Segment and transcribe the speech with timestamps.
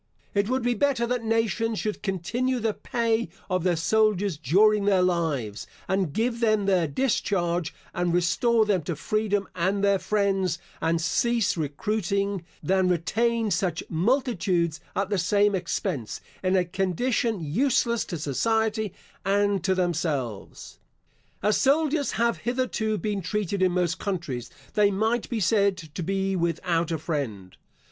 [0.33, 4.85] It would be better that nations should wi continue the pay of their soldiers during
[4.85, 10.57] their lives, and give them their discharge and restore them to freedom and their friends,
[10.81, 18.03] and cease recruiting, than retain such multitudes at the same expense, in a condition useless
[18.05, 18.93] to society
[19.23, 20.79] and to themselves.
[21.43, 26.35] As soldiers have hitherto been treated in most countries, they might be said to be
[26.35, 27.55] without a friend.